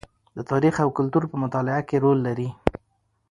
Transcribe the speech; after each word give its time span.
د 0.37 0.39
تاریخ 0.51 0.75
او 0.83 0.89
کلتور 0.97 1.23
په 1.31 1.35
مطالعه 1.43 1.81
کې 1.87 1.97
رول 2.03 2.19
لري. 2.27 2.49